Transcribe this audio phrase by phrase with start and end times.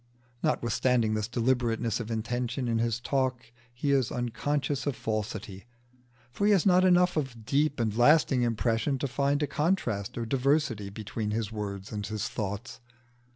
[0.41, 5.67] Notwithstanding this deliberateness of intention in his talk he is unconscious of falsity,
[6.31, 10.25] for he has not enough of deep and lasting impression to find a contrast or
[10.25, 12.81] diversity between his words and his thoughts.